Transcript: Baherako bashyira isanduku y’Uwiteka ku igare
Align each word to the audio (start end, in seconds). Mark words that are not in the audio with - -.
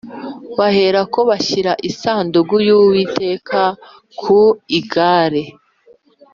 Baherako 0.57 1.19
bashyira 1.29 1.71
isanduku 1.89 2.55
y’Uwiteka 2.67 3.61
ku 4.21 4.39
igare 4.77 5.43